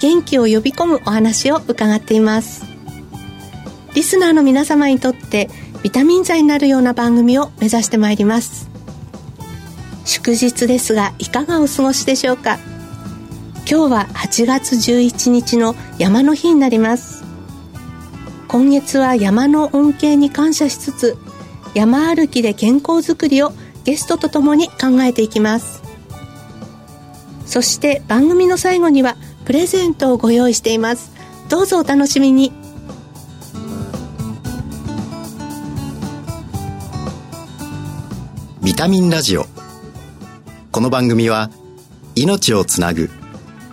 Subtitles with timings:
[0.00, 2.64] 元気を呼び込むお話を伺っています。
[3.94, 5.50] リスナーの皆様にとって
[5.82, 8.68] ビタミン剤になるような番組を目指してまいります。
[10.04, 12.58] 祝日ですがいかがお過ごしでしょうか？
[13.70, 17.24] 今日は8月11日の山の日になります。
[18.46, 21.18] 今月は山の恩恵に感謝しつつ
[21.74, 23.52] 山歩きで健康づくりを
[23.84, 25.82] ゲストとともに考えていきます。
[27.44, 29.16] そして番組の最後には
[29.48, 31.10] プレゼントをご用意しています。
[31.48, 32.52] どうぞお楽しみに。
[38.62, 39.46] ビタミンラジオ。
[40.70, 41.48] この番組は
[42.14, 43.08] 命をつなぐ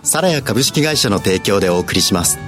[0.02, 2.38] サラヤ株式会社の提供でお送りします。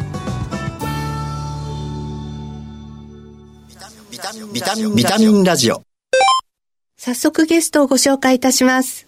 [4.54, 4.62] ビ
[5.04, 5.82] タミンラジオ。
[6.96, 9.07] 早速ゲストをご紹介いたします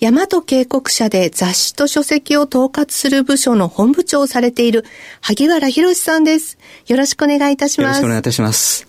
[0.00, 4.84] 大和警告社で雑誌と書籍を統括する部署の本部長をされている
[5.20, 8.86] 萩原博さんですよろしくお願いいたしますよろしくお願いいたします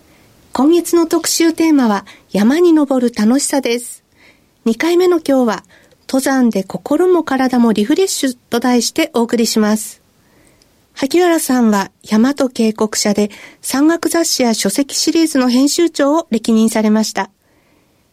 [0.53, 4.03] 今月の特集テーマは山に登る楽しさです
[4.66, 5.64] 2回目の今日は
[6.08, 10.02] 登山で心も体もリフレッシュと題してお送りします。
[10.94, 13.30] 萩原さんは大和警告社で
[13.61, 17.30] 山岳雑誌や書籍シリーズの編集長を歴任されました。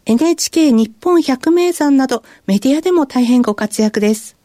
[0.04, 4.36] NHK 日本百名山などメディアでも大変ご活躍です。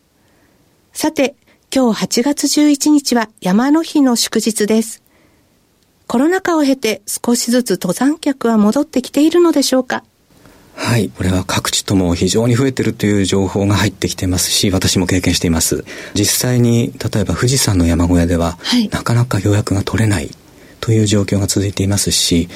[0.93, 1.35] さて、
[1.75, 5.01] 今日8月11日は山の日の祝日です。
[6.05, 10.03] コロナ禍を経て少しずつ登山客は戻ってきているのでしょうか？
[10.75, 11.09] はい。
[11.09, 15.85] これは各地とも非常に増えてるという情報が入ってきてますし、私も経験しています。
[16.13, 20.29] 実際に、例えば富士山の山小屋では、はい、なかなか予約が取れない
[20.79, 22.47] という状況が続いていますし、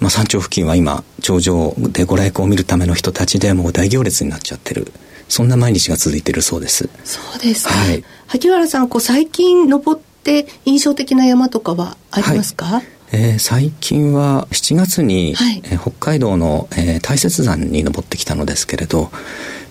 [0.00, 4.92] まあ、山頂付近は今、頂上でご来光を見るための人たちでもう大行列になっちゃってる。
[5.28, 6.88] そんな毎日が続いているそうです。
[7.04, 7.74] そうですか。
[7.74, 8.02] はい。
[8.26, 19.10] 萩原さん、こう最近登って印象的な山とかはありますか、はいえー、最近は7月に、はい、えー、北海道の、えー、大雪山に登ってきたのですけれど、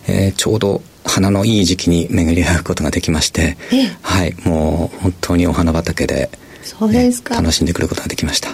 [0.08, 3.58] えー、ちょうど花のいい時期に巡り合うことができまして、
[4.02, 6.30] はい、もう本当にお花畑で
[6.64, 8.50] そうですか、ね、楽しんでくることができました。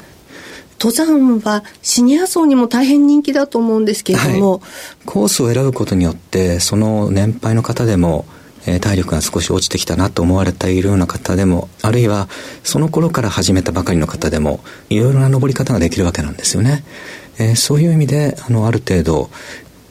[0.79, 4.61] 登山はシニア層にも大変人気だと思うんですけれども、はい、
[5.05, 8.25] コースを選ぶことによってその年配の方でも
[8.67, 12.27] え、体力が少し落ちてきたなと思われているような方でも、あるいは
[12.63, 14.59] その頃から始めたばかりの方でも、
[14.89, 16.83] いろいろな登り方ができるわけなんですよね。
[17.37, 19.29] えー、そういう意味で、あの、ある程度、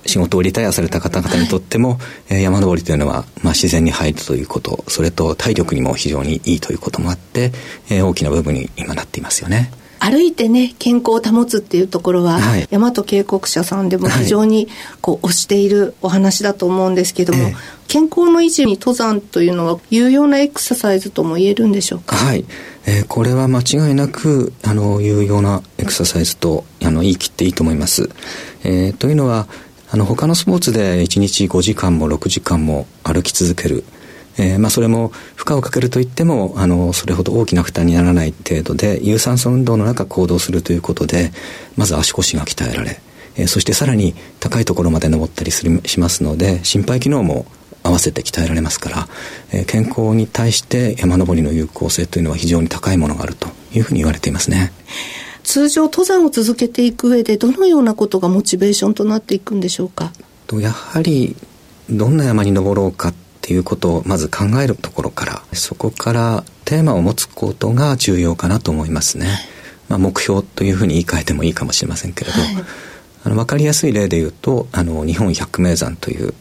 [0.06, 7.52] 仕事をリタイアされた方々にとっても、は い、山登りというのは、まあ、自然に入るということ、それと体力にも非常にいいということもあって、
[7.90, 9.70] えー、大きな部分に今なっていますよね。
[9.98, 14.68] 歩いてね健康を保つっていうところは、はい、大和警告者さんでも非常に
[15.00, 17.56] こう推しているお話だと思うんですけども、はい、
[17.88, 22.16] 健康の維持に登山というのは有用なエクササイズとも言えるんでしょうか？
[22.16, 22.44] はい、
[22.86, 28.10] えー、これは間違いなくあの有用なエクササイズとあの言い切っていいと思います、
[28.62, 29.46] えー、というのは
[29.90, 33.84] あの他のスポーツで1日5時間も6時間も歩き続ける
[34.36, 41.30] えー、まあ、それも負荷をかけるといってもあのそれほど大きな負担にならない程度で有酸素運動の中行動するということで
[41.76, 43.00] まず足腰が鍛えられ、
[43.36, 47.46] えー、そしてさらに高いところまで登ったりするしますので心肺機能も
[47.84, 49.08] 合わせて鍛えられますから、
[49.52, 54.72] えー、健康に対して山登りの有効性というのは非常に高いものがあるというふうに言われていますね。
[55.42, 60.10] 通常登山を続けていく上でどのようなことがモチベーションとなっていくんでしょうか？
[60.46, 61.36] とやはり
[61.90, 63.14] どんな山に登ろうかっ
[63.46, 69.26] ていうことをまず考えるところからそこからテーマを持つことが重要かなと思いますね、
[69.90, 72.50] まあ、目標というふうに言い換えてもいいかもしれませんけれど、はい、
[73.24, 76.32] あの分かりやすい例で言うとあの日本百名山という、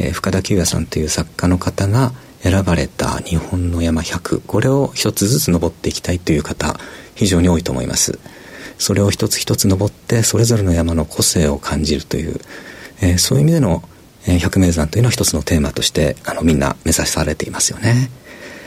[0.00, 2.10] えー、深田久也さんという作家の方が
[2.42, 6.74] 選ばれた日本の山100これを一つずつ登っていきたいという方
[7.14, 8.18] 非常に多いと思います。
[8.78, 12.40] それを一つ一つ登ってそれぞれの山の個性を感じるという、
[13.02, 13.84] えー、そういう意味での
[14.26, 18.10] 百名山というのは一つのテーマとしてあのみんな目指されていますよね。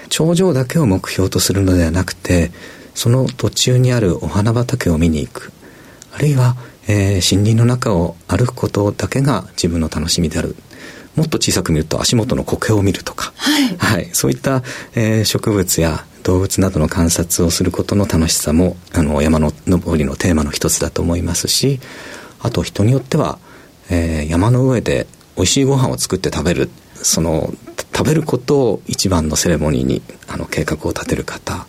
[0.09, 2.51] 頂上だけを目標とするのではなくて
[2.95, 5.51] その途中にあるお花畑を見に行く。
[6.11, 6.55] あるいは、
[6.87, 10.55] えー、森林の中を歩くことだけが自分の楽しみである。
[11.15, 14.63] もっと小さく見ると足元の苔を見るとか、はい、はい、そういった、
[14.95, 21.79] えー、植物や動物などの観察をすることの楽しさもあの山の登りのテーマの一つだと思いますし
[22.39, 23.37] あと人によっては、
[23.91, 26.69] えー、山の上で美味しいご飯を作って食べる。
[26.95, 27.53] その
[27.95, 31.67] 食べることを一番のセレモニーにあの計画を立てる方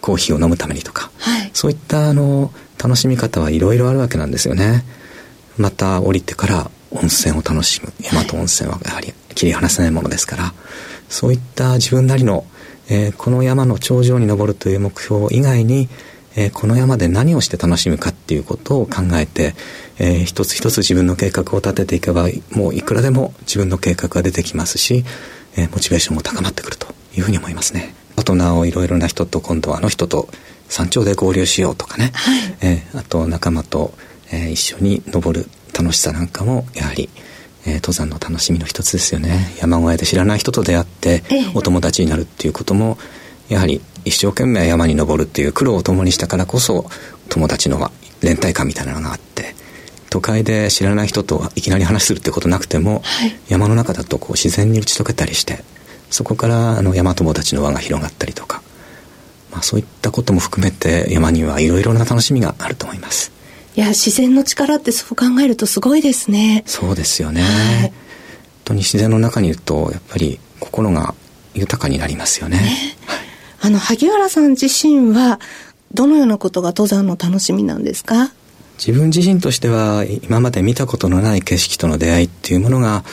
[0.00, 2.52] コーヒーを飲むためにとか、はい、そういったあの
[2.82, 4.84] 楽しみ方はいろいろあるわけなんですよね。
[5.56, 7.92] また降りてから温泉を楽しむ。
[8.00, 10.54] 山と温泉はやはり切り離せないものですから、
[11.08, 12.46] そういった自分なりの、
[12.88, 15.88] えー、この山の頂上に登るという目標以外に、
[16.36, 19.54] えー、この山で何をして楽しむかっていうことを考えて、
[19.98, 25.04] えー、一つ一つ自分の計画を立てていけばもういくらでも自分の計画が出てきますし、
[25.56, 27.94] えー、モチベーションも高まってくるというふうに思いますね。
[28.16, 30.28] あとなおいろいろな人と今度はあの人と
[30.68, 33.92] 山頂で合流しようとかね、はい、えー、あと仲間と、
[34.32, 37.08] えー、一緒に登る楽しさなんかもやはり、
[37.64, 39.54] えー、登山の楽しみの一つですよね。
[39.60, 41.22] 山小屋で知らない人と出会って
[41.54, 42.98] お友達になるっていうことも
[43.48, 46.90] やはり一生懸命山に登るっていう苦労を共にしたからこそ
[47.28, 47.90] 友達の
[48.20, 49.54] 連帯感みたいなのがあって
[50.10, 55.62] 都会で知らない人といきなり話するってことなくても、はい、山の中だとこう自然に打ち解けたりして
[56.10, 58.62] そこからあの山友達の輪が広がったりとか、
[59.52, 63.32] まあ、そういったことも含めて山にはいろいろな楽しみがあると思います。
[63.76, 66.64] いや自然の力ってそう考えるとすごいですね。
[66.66, 67.42] そうですよね。
[67.42, 67.92] はい、本
[68.64, 71.14] 当に自然の中にいるとやっぱり心が
[71.54, 72.56] 豊かになりますよね。
[72.56, 72.96] ね
[73.60, 75.38] あの萩原さん自身は
[75.92, 78.32] どのようなことが登山の楽しみなんですか？
[78.78, 83.04] 自分自身としては今まで見たことのない景色との出会いっていうものが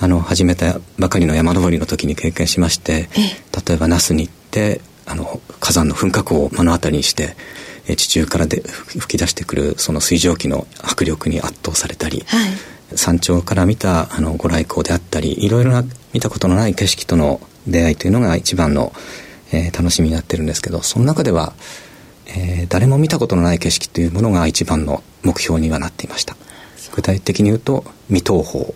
[0.00, 3.08] あの始めたばかりの山登りの時に経験しまして
[3.66, 7.36] 例えば那須に行ってあの火山の噴火口を目の当たりにして
[7.96, 12.50] 地中からで吹き出してくるその水蒸気の迫力に圧倒されたり、はい、
[12.96, 18.92] 山頂から見たあのご来光であったりいろいろな見たことのない景色との出会いというのが一番の、
[19.52, 21.54] えー、楽しみになってるんですけどその中では、
[22.26, 26.36] えー、誰も見たことのない景色というものが一番の目標にはなっていました。
[26.94, 28.74] 具体的に言うと未踏峰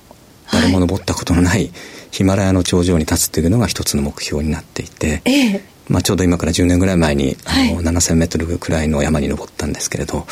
[0.53, 1.71] 誰も登ったことのない
[2.11, 10.27] ヒマラヤの頂上に立つというのが一つの目標になっていて、ええ、まあ、ちょうど今から10年ぐらい前に、はい、あの7,000メートルくらいの山に登ったんですけれど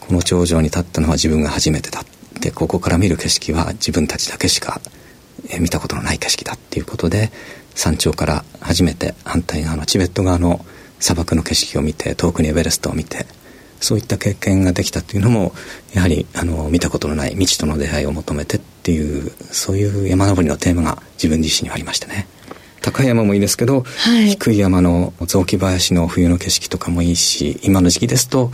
[0.00, 2.04] この頂上に立ったのは自分が初めてだっ
[2.40, 4.80] てここから見る景色は自分たちだけしか
[5.60, 7.30] 見たことのない景色だっていうことで
[7.74, 10.64] 山頂から初めて反対側のチベット側の
[11.00, 13.26] 砂漠の景色を見て遠くにエベレストを見て
[13.80, 15.52] そういった経験ができたっていうのも
[15.94, 22.26] やはりあの見たことのない未知との出会いを求めてっていうそういう山登りのテーマが自分自身にありましたね。
[22.80, 28.50] 高い山もいいですけど、はい、低い山の雑木林の冬の景色とかもいいし今の時期ですと、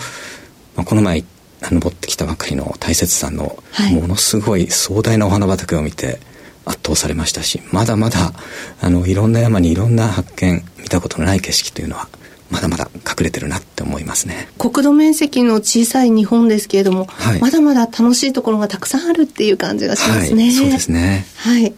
[0.76, 1.24] まあ、この前
[1.60, 3.56] 登ってきたばかりの大雪山の
[3.92, 6.20] ものすごい壮大なお花畑を見て
[6.64, 8.32] 圧倒されましたしまだまだ
[8.80, 12.08] あのいろんな山にいろんな発見見たことのない景色というのは
[12.50, 14.48] まだまだ隠れてるなって思いますね。
[14.58, 21.26] 国土面積の小さい日本ですけれども、はい、まだまだ楽しいところがたくさんあるっていう感じがしますね、はい、そうですね。
[21.36, 21.74] はい。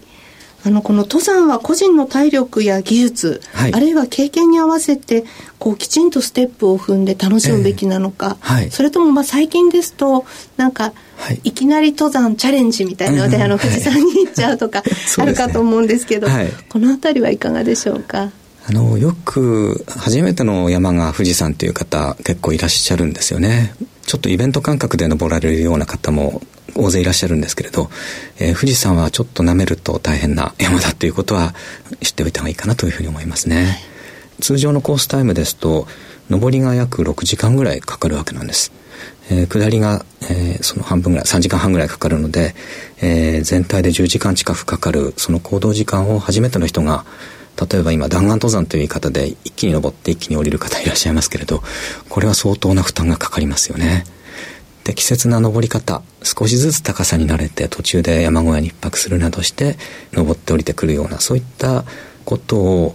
[0.66, 5.24] あのこの登山は個人の体力や技術、はい、あるいは経験に合わせて
[5.60, 10.24] こうきちんとステップを踏んで楽しむべきなのか、えーはい、それともまあ最近ですと
[10.56, 14.82] なんか、はい、いきなり登山チャレンジみたいなので、あの富士山に行っちゃうとか
[15.18, 18.32] あるかと思うんですけど、ね、この辺りはいかがでしょうか？
[18.68, 23.74] あのよく初めての山が富士山という方結構いらっしゃるんですよね。
[24.06, 26.42] ちょっとイベント感覚で登られるような方も
[26.74, 27.90] 大勢いらっしゃるんですけれど、
[28.38, 31.54] えー、富士山はちょっと舐めると大変な山だということは
[32.00, 33.78] 知っておいた方がいいかなというふうに思いますね、
[34.40, 35.86] 通常のコースタイムですと
[36.28, 38.72] 上りが約6時間ぐらいかかるわけなんです、
[39.30, 42.54] えー、下りが、えー、その半分ぐらい3時間半ぐらいかかるので、
[43.00, 47.04] えー、全体で10時間近くかかるその行動時間を初めての人が
[47.60, 51.62] 例えば今弾丸登山という言い方で一気に登って一気に降りる方いらっしゃいますけれど
[52.08, 54.04] これは相当な負担がかかりますよね。
[54.84, 59.76] 適切な登り方少しずつ高さに慣れて途中で山小屋に一泊するなどして
[60.12, 61.84] 登って降りてくるようなそういった
[62.24, 62.94] ことを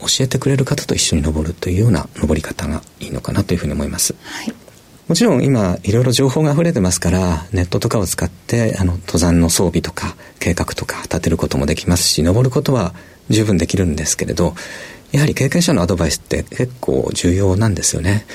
[0.00, 4.54] 教えてくれる方と一緒に登るというような登り方がいいのかなというふうに思います、はい、
[5.08, 12.94] もちろん今いろいろ情報が溢れてますからネットとかを使ってあの登山の装備とか計画とか立てることもできますし登ることは
[13.28, 14.54] 十分できるんですけれど
[15.12, 18.26] やはり経験者のアドバイスって結構重要なんですよね。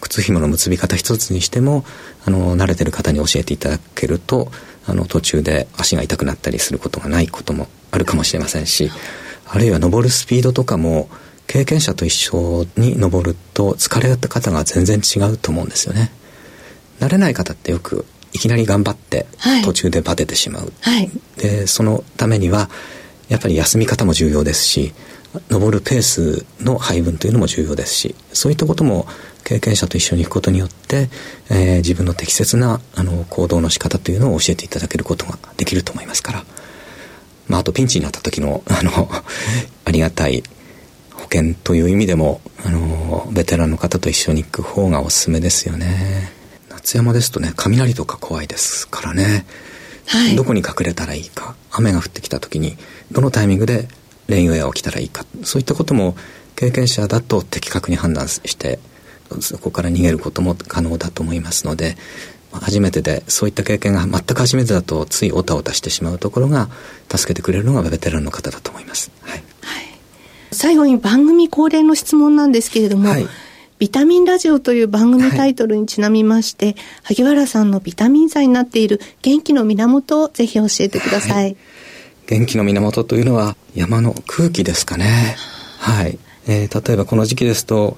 [0.00, 1.84] 靴紐の結び方一つにしても
[2.24, 4.50] あの慣れてる方に教えていただけると
[4.86, 8.90] あの途中で足が痛くなったりすることがないこともあるかもしれませんし
[9.46, 11.08] あるいは登るスピードとかも
[11.52, 16.10] 経験者と一緒に登ると疲れた方が全然違うと思うんですよね。
[16.98, 19.26] 慣れない方ってよくいきなり頑張って
[19.62, 22.70] 途中でバテてしまう、はい、でそのためには
[23.28, 24.94] やっぱり休み方も重要ですし
[25.50, 29.06] 登るペースの配分というのも重要ですしそういったことも
[29.44, 31.10] 経験者と一緒に行くことによって、
[31.50, 36.44] えー、自分の適切なあの行動の仕方というのを教えていただけることができると思いますから、
[37.48, 39.10] まあ、あとピンチになった時のあの
[39.84, 40.42] ありがたい
[41.22, 46.32] 保険という意味でもあのベテランの方と一緒に行く方がおすすめですよね。
[46.68, 49.46] 夏山ですとね雷とか怖いですからね、
[50.06, 52.76] はい、どこに隠れたらいいか雨が降ってきた時に
[53.12, 53.86] どのタイミングで
[54.26, 56.16] レインウェアを着たらいいかそういったことも
[56.56, 58.80] 経験者だと的確に判断して
[59.40, 61.96] そこから逃げることも可能だと思いますので
[62.52, 66.68] 初めてでそういった経験が全く初めてだとついおたおたしてしまうところが
[67.08, 69.10] 助けてくれるのがベテランの方だと思います。
[69.22, 69.44] はい、はい、
[70.52, 73.26] 最後に番組恒例の質問なんですけれども、はい、
[73.78, 81.56] ビタミンラジオという番組タイトルにちなみまして、はい、萩原さんのビタミン剤になっている元気の源をぜひ教えてください。
[82.26, 85.36] 元気の源というのは山の空気ですかね。
[85.78, 86.18] はい。
[86.46, 87.96] えー、例えばこの時期ですと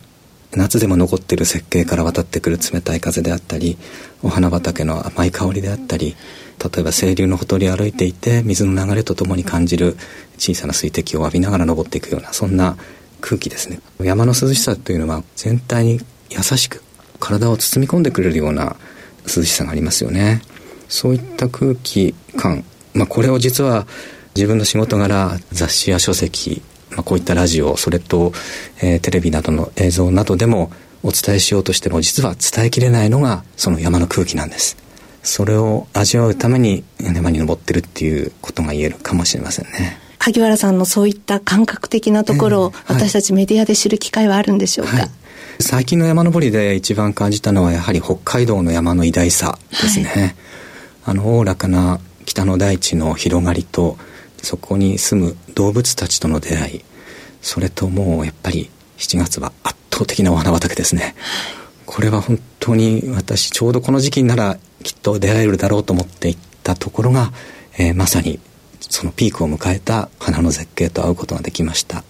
[0.57, 3.77] 夏でも残っている設計から渡ってくる冷たい風であったり
[4.23, 6.17] お花畑の甘い香りであったり
[6.65, 9.97] 例えば清流のほとり歩いていて水の流れとともに感じる
[10.39, 12.77] 小さな水滴を浴びながら登っていくようなそんな
[13.21, 13.81] 空気ですね。
[14.01, 16.83] 山の涼しさというのは全体に優しく
[17.21, 18.77] 体を包み込んでくれるような
[19.25, 20.43] 涼しさがありますよね。
[20.89, 23.87] そういった空気感、まあ、これを実は
[24.35, 26.63] 自分の仕事柄雑誌や書籍
[26.95, 28.33] まあ、こういったラジオそれと、
[28.81, 30.71] えー、テレビなどの映像などでも
[31.03, 34.84] お伝えしようとしても実は伝えきれないのがその山の空気なんです。
[35.25, 39.99] それを味わうために山に登ってるっていうことが言えるかもしれませんね。
[40.19, 45.11] 萩原さんのそういった感覚的なところを私たちメディアで知る機会はあるんでしょうか、はい、
[45.61, 50.35] 最近の山登りで一番感じたのはやはり北海道の山の偉大さですね、はい、
[51.07, 53.99] あのおおらかな北の大地の広がりと
[54.43, 56.85] そこに住む動物たちとの出会い。
[57.45, 61.15] それともうやっぱり7月は圧倒的なお花畑ですね。
[61.85, 67.33] これは本当に私ちょうどこの時期ならきっと出会えるだろうと思っていったところが、
[67.77, 68.39] えー、まさに
[68.81, 72.05] そのピークを迎えた花の絶景と会うことができました、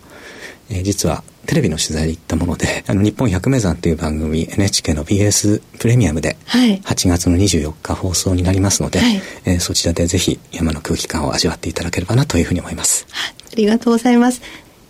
[0.68, 13.06] えー、実はテレビの取材で行ったもので、 あの、日本百名山という番組、NHK の BS プレミアムで、8月の24日放送になりますので、はい、えー、そちらでぜひ山の空気感を味わっていただければなというふうに思います。
[13.12, 14.40] ありがとうございます。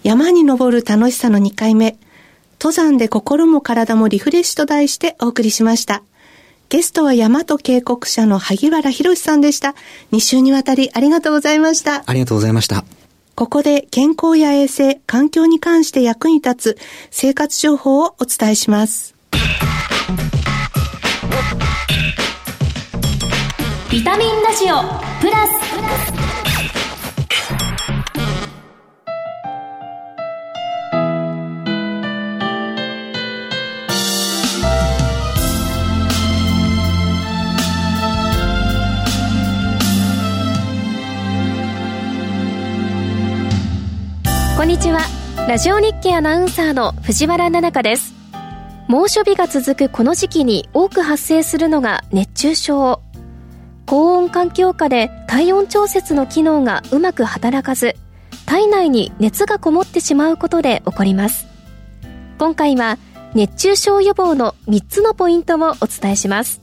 [0.04, 1.96] 山に登る楽しさの2回目、
[2.60, 6.02] 登山で心も体もリフレッシュと題してお送りしました。
[6.68, 9.74] ゲストは大和渓谷社の萩原博さんでした。
[10.12, 12.02] 2週にわたりありがとうございました。
[12.06, 12.84] ありがとうございました。
[13.34, 16.78] ここで健康や衛生、環境に関して役に立つ
[17.10, 19.14] 生活情報をお伝えします。
[23.90, 24.80] ビタミンラジオ
[25.20, 26.33] プラス
[44.64, 45.00] んにちは。
[45.46, 48.14] ラジオ日経アナウンサーの藤原奈々香です。
[48.88, 53.02] 猛暑日が続くこの時期に多く発生するのが熱中症。
[53.84, 57.94] 高温環境下で体温調節の機能がうまく働かず
[58.46, 61.46] 体内に熱がこもってしまうことで起こります。
[62.38, 62.96] 今回は
[63.34, 66.62] 熱中症予防の3つのポイントをお伝えします。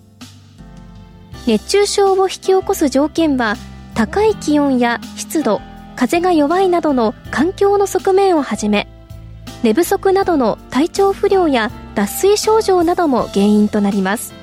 [1.46, 3.58] 熱中症を引き起こす条件は
[3.94, 5.62] 高い気温や湿度
[6.02, 8.88] 風が弱いなどの環境の側面をはじめ
[9.62, 14.34] 寝不足などの体調不良や脱水症状なども原因となります。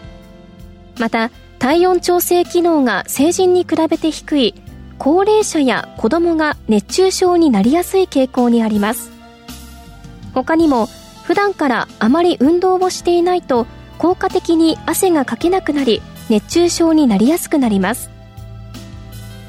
[1.01, 4.55] また体温調整機能が成人に比べて低い
[4.99, 9.11] 高齢者や子供が熱中症になりやすい傾向にあります。
[10.35, 10.89] 他にも
[11.25, 13.67] 普段からあまり運動をしていないと
[13.99, 18.11] 効果的に汗がかけなくなり熱中症になりやすくなります。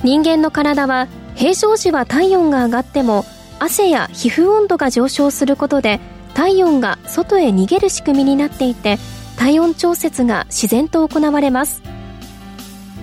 [0.04, 1.08] 人間の体は
[1.40, 3.24] 平常時は体温が上がっても
[3.60, 6.02] 汗や皮膚温度が上昇することで
[6.34, 8.98] 体温が外へ逃げる仕組みになっていて
[9.38, 11.82] 体温調節が自然と行われます。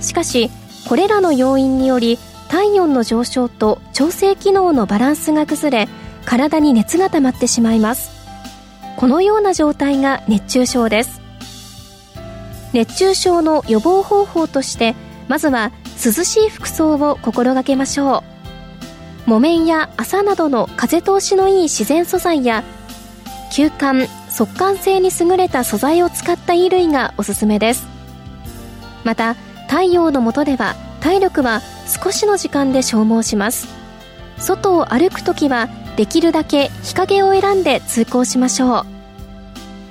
[0.01, 0.51] しかし
[0.87, 2.19] これらの要因により
[2.51, 5.89] 体温の上昇と調整機能のバランスが崩れ
[6.27, 8.11] 体に熱が溜まってしまいます。
[8.99, 11.23] このような状態が熱中症です。
[12.75, 14.95] 熱中症の予防方法として
[15.27, 15.73] まずは
[16.05, 18.19] 涼しい服装を心がけましょ
[19.27, 19.31] う。
[19.31, 22.63] 木綿や麻などの風通しのいい自然素材や
[23.51, 27.87] 吸汗速乾性に優れた素材を使った衣類がおすすめです。
[29.03, 29.35] また
[29.69, 33.67] 太陽の下では体力は少しの時間で消耗します。
[34.39, 38.87] 外を歩くときはできるだけ日陰を選んで通行しましょう。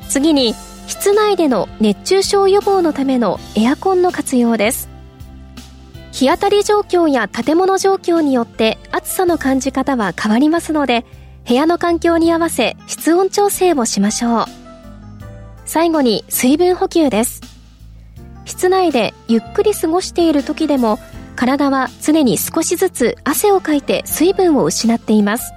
[0.07, 0.53] 次に
[0.87, 4.94] 室内での熱中症予防のためのエアコンの活用です。
[6.15, 11.03] 日当たり状況や建物状況によって暑さの感じ方は変わりますので
[11.45, 14.45] 部屋の環境に合わせ室温調整をしましょう。
[15.65, 17.41] 最後に水分補給です。
[18.45, 20.99] 室内でゆっくり過ごしている時でも
[21.35, 25.51] 体は常に少しずつ汗をかいて水分を失っています。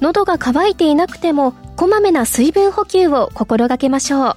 [0.00, 4.36] 喉が渇いていなくてもこまめな水分補給を心がけましょう。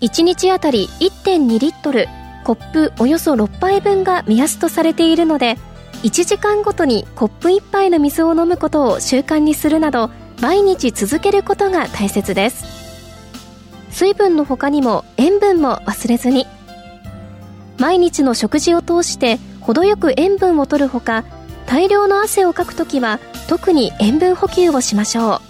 [0.00, 2.08] 1日あたり1.2リットル
[2.44, 5.56] コップおよそ6杯分が目安とされているので
[6.02, 12.64] 1時間ごとにコップ1杯の水を飲むことを習慣にするなど毎日続けることが大切です。
[13.90, 16.46] 水分の他にも塩分も忘れずに。
[17.78, 21.24] 毎日の食事を通して程よく塩分を取るほか
[21.66, 25.40] 大量の汗をかくときは特に塩分補給をしましょう。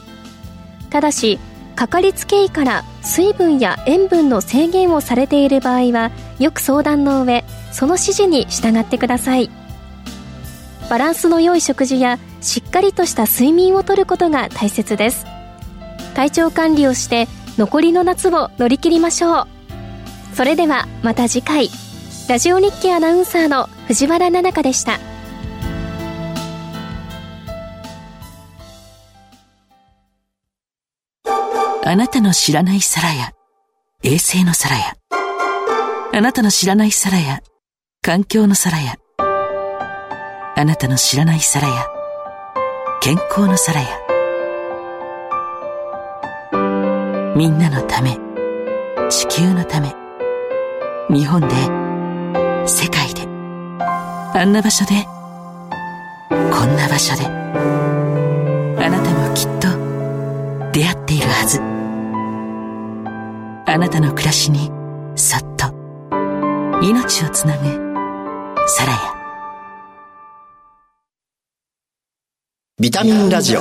[0.91, 1.39] ただし
[1.75, 9.51] かかりつけ医から水分や塩分の制限をされている場合はよく相談の上その指示に従ってください。
[10.91, 15.25] バランスの良い食事やしっかりとした睡眠をとることが大切です。
[16.15, 19.47] 体調管理をして残りの夏を乗り切りましょう。
[20.35, 21.71] それではまた次回。
[22.29, 25.12] ラジオ日経アナウンサーの藤原奈々香でした。
[31.85, 33.33] あなたの知らない皿や
[34.03, 34.95] 衛星の皿や
[36.13, 37.41] あなたの知らない皿や
[38.03, 41.87] 環境の皿やあなたの知らない皿や
[43.01, 44.03] 健康の皿や
[47.35, 48.19] みんなのため。
[49.09, 49.95] 地球のため。
[51.09, 51.49] 日本で。
[52.69, 53.23] 世界で。
[54.35, 55.07] あんな場所で。
[56.29, 57.42] こんな場所で。
[63.73, 64.71] あなたの暮らしに
[65.17, 65.73] そっと
[66.83, 67.65] 命をつなぐ
[68.69, 68.99] サラヤ
[72.79, 73.61] ビタミンラジオ。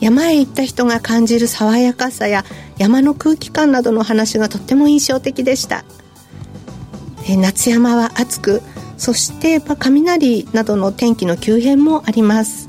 [0.00, 2.44] 山へ行った人が感じる爽やかさや
[2.78, 5.84] 山の空気感などの話がとっても印象的でした。
[7.28, 8.62] え夏山は暑く
[8.96, 12.67] そしてまあ雷などの天気の急変もあります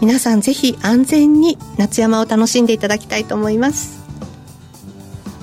[0.00, 4.02] 皆さんぜひ安全に夏山を楽しんでいただきたいと思います。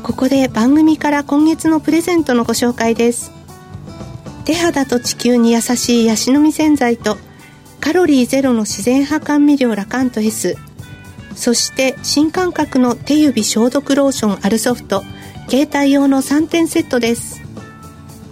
[0.04, 3.32] ここで番組から今月のプレゼントのご紹介です。
[4.46, 7.18] 手肌と地球に優しいヤシの実洗剤と
[7.80, 10.58] カロリーゼロの自然派甘味料ラカント S
[11.36, 15.04] そして新感覚の手指消毒ローションアルソフト
[15.50, 17.42] 携帯用の3点セットです。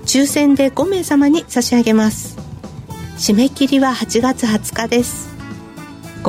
[0.06, 2.38] 抽選で5名様に差し上げます。
[3.18, 5.39] 締め切りは8月20日です。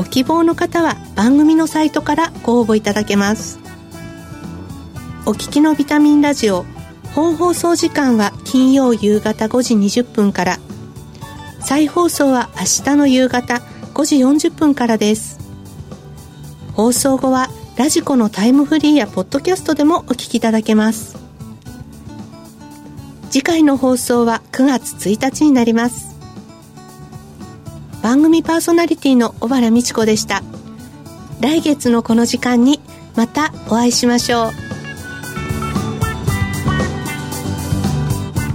[0.00, 3.60] ご希望の方は番組のサイトからご応募いただけます。
[5.26, 6.64] お聞きのビタミンラジオ
[7.14, 10.58] 本放送時間は金曜夕方5時20分から。
[11.60, 13.56] 再放送は明日の夕方
[13.92, 15.38] 5時40分からです。
[16.72, 21.18] 放送後はラジコのタイムフリーやポッドキャストでもお聞きいただけます。
[23.28, 26.19] 次回の放送は9月1日になります。
[28.02, 30.42] 番組パーソナリティの小原美智子でした。
[31.40, 32.80] 来月のこの時間に
[33.14, 34.52] またお会いしましょう。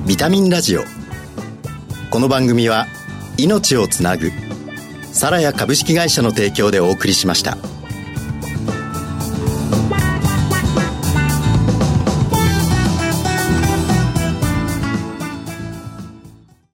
[0.07, 0.83] ビタミンラジオ。
[2.09, 2.87] この番組は
[3.37, 4.31] 命をつなぐ
[5.11, 7.57] サラヤ株式会社の提供でお送りしました。